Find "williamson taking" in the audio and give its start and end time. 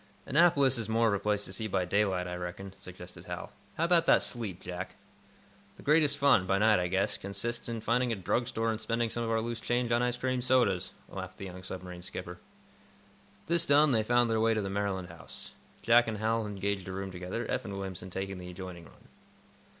17.75-18.39